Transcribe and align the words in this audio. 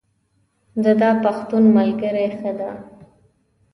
د 0.83 0.85
تا 0.99 1.09
پښتون 1.23 1.63
ملګری 1.77 2.27
ښه 2.37 2.51
ده 2.59 2.71